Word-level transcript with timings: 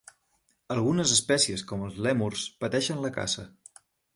Algunes 0.75 1.13
espècies 1.17 1.65
com 1.73 1.85
els 1.89 1.99
lèmurs 2.07 2.49
pateixen 2.65 3.05
la 3.07 3.13
caça. 3.19 3.47